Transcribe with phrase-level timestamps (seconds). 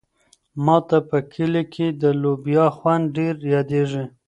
[0.63, 4.03] ما ته په کلي کې د لوبیا خوند ډېر یادېږي.